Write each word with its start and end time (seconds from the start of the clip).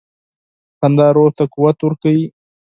•خندا 0.79 1.07
روح 1.15 1.29
ته 1.37 1.43
قوت 1.53 1.77
ورکوي. 1.81 2.25